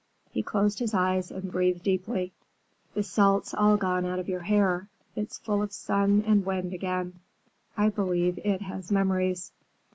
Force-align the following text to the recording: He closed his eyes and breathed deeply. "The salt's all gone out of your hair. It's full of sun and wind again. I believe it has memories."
He 0.31 0.41
closed 0.41 0.79
his 0.79 0.95
eyes 0.95 1.29
and 1.29 1.51
breathed 1.51 1.83
deeply. 1.83 2.33
"The 2.95 3.03
salt's 3.03 3.53
all 3.53 3.77
gone 3.77 4.03
out 4.03 4.17
of 4.17 4.27
your 4.27 4.39
hair. 4.39 4.87
It's 5.15 5.37
full 5.37 5.61
of 5.61 5.71
sun 5.71 6.23
and 6.25 6.43
wind 6.43 6.73
again. 6.73 7.19
I 7.77 7.89
believe 7.89 8.39
it 8.43 8.63
has 8.63 8.91
memories." 8.91 9.51